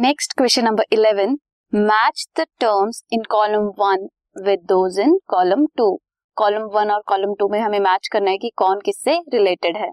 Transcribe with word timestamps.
Next 0.00 0.32
question 0.38 0.64
number 0.64 0.84
eleven 0.92 1.36
match 1.72 2.24
the 2.38 2.44
terms 2.60 3.02
in 3.12 3.22
column 3.22 3.64
one 3.78 4.06
with 4.44 4.58
those 4.58 4.98
in 4.98 5.18
column 5.28 5.64
two 5.76 5.88
column 6.36 6.62
one 6.74 6.90
और 6.90 7.02
column 7.06 7.34
two 7.38 7.48
में 7.48 7.58
हमें 7.60 7.78
match 7.78 8.08
करना 8.12 8.30
है 8.30 8.38
कि 8.38 8.50
कौन 8.56 8.80
किससे 8.80 9.18
रिलेटेड 9.32 9.76
है। 9.76 9.90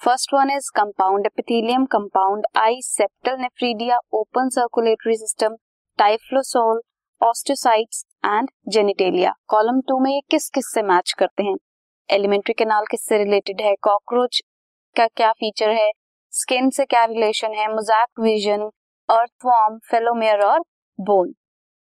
First 0.00 0.34
one 0.34 0.50
is 0.50 0.70
compound 0.76 1.26
epithelium 1.26 1.84
compound 1.84 2.44
eye 2.56 2.80
septal 2.82 3.36
nephridia 3.40 3.98
open 4.12 4.48
circulatory 4.48 5.16
system 5.16 5.56
typhlosole 5.98 6.80
osteocytes 7.20 8.04
and 8.24 8.50
genitalia 8.68 9.32
column 9.46 9.80
two 9.80 9.98
में 9.98 10.10
ये 10.10 10.20
किस 10.30 10.48
किस 10.50 10.72
से 10.74 10.82
मैच 10.82 11.12
करते 11.18 11.42
हैं? 11.42 11.56
एलिमेंट्री 12.08 12.54
कैनाल 12.58 12.84
किससे 12.90 13.18
रिलेटेड 13.24 13.60
है? 13.60 13.74
कॉकरोच 13.82 14.40
का 14.96 15.06
क्या 15.06 15.32
फीचर 15.32 15.70
है? 15.70 15.90
स्किन 16.32 16.70
से 16.70 16.84
क्या 16.84 17.04
रिलेशन 17.04 17.54
है? 17.54 17.66
मोजैक 17.74 18.20
विजन 18.20 18.70
अर्थवॉर्म 19.10 19.78
फेलोमेयर 19.78 20.42
और 20.42 20.60
बोन 21.00 21.34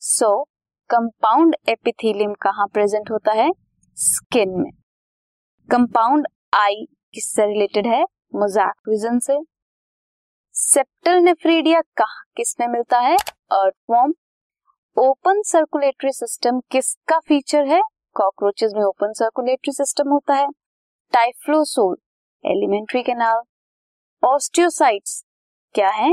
सो 0.00 0.44
कंपाउंड 0.90 1.56
एपिथेलियम 1.68 2.32
कहाँ 2.34 2.66
प्रेजेंट 2.66 3.10
होता 3.10 3.32
है? 3.32 3.50
स्किन 3.94 4.50
में. 4.50 4.70
कंपाउंड 5.70 6.26
आई 6.54 6.84
किससे 7.14 7.46
रिलेटेड 7.46 7.86
है? 7.86 8.02
मोजैक 8.34 8.88
विजन 8.88 9.18
से. 9.18 9.38
सेप्टल 10.54 11.18
नेफ्रीडिया 11.18 11.80
कहा 11.80 12.22
किसमें 12.36 12.66
मिलता 12.68 12.98
है? 12.98 13.16
अर्थवॉर्म 13.52 14.14
ओपन 14.96 15.42
सर्कुलेटरी 15.42 16.12
सिस्टम 16.12 16.60
किसका 16.60 17.18
फीचर 17.18 17.66
है? 17.66 17.80
कॉकरोचेस 18.14 18.72
में 18.76 18.84
ओपन 18.84 19.12
सर्कुलेटरी 19.12 19.72
सिस्टम 19.72 20.10
होता 20.10 20.34
है. 20.34 20.48
टाइफ्लोसोल 21.12 21.96
एलिमेंट्री 22.44 23.02
कैनाल 23.02 23.42
ऑस्टियोसाइट्स 24.24 25.24
क्या 25.74 25.90
है? 25.90 26.12